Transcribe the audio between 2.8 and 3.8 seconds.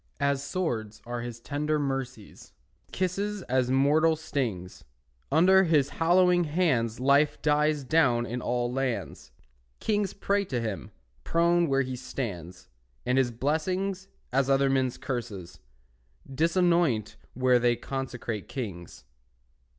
His kisses as